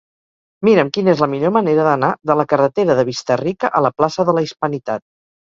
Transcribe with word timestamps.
Mira'm 0.69 0.87
quina 0.95 1.11
és 1.13 1.21
la 1.23 1.27
millor 1.33 1.53
manera 1.57 1.85
d'anar 1.89 2.09
de 2.31 2.37
la 2.41 2.47
carretera 2.55 2.97
de 3.01 3.05
Vista-rica 3.11 3.73
a 3.79 3.85
la 3.89 3.93
plaça 4.01 4.27
de 4.33 4.37
la 4.41 4.47
Hispanitat. 4.49 5.07